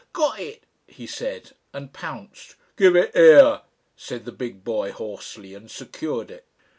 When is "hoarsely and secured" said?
4.91-6.31